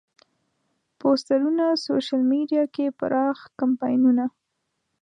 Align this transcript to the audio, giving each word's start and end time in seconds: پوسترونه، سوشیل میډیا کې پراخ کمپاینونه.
پوسترونه، 0.99 1.65
سوشیل 1.85 2.21
میډیا 2.31 2.63
کې 2.75 2.85
پراخ 2.99 3.39
کمپاینونه. 3.59 4.25